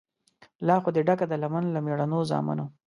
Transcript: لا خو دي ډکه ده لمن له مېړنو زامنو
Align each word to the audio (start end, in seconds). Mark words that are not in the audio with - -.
لا 0.67 0.75
خو 0.83 0.89
دي 0.95 1.01
ډکه 1.07 1.25
ده 1.31 1.35
لمن 1.43 1.63
له 1.75 1.79
مېړنو 1.85 2.19
زامنو 2.29 2.65